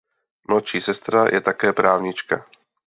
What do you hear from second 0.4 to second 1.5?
Mladší sestra je